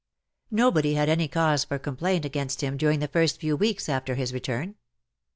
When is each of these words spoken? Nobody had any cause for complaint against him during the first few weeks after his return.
Nobody 0.49 0.95
had 0.95 1.09
any 1.09 1.27
cause 1.27 1.63
for 1.63 1.77
complaint 1.77 2.25
against 2.25 2.61
him 2.61 2.75
during 2.75 3.01
the 3.01 3.07
first 3.07 3.39
few 3.39 3.55
weeks 3.55 3.87
after 3.87 4.15
his 4.15 4.33
return. 4.33 4.73